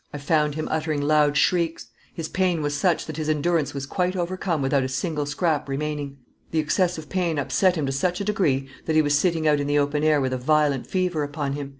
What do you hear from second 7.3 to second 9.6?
upset him to such a degree that he was sitting out